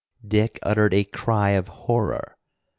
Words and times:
Dick 0.27 0.57
uttered 0.63 0.95
a 0.95 1.03
cry 1.03 1.51
of 1.51 1.67
horror! 1.67 2.35